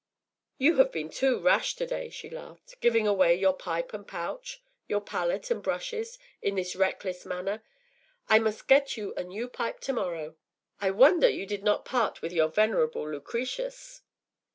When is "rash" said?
1.37-1.75